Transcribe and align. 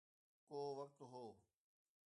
ڪو 0.47 0.57
وقت 0.79 0.97
هو 1.11 1.25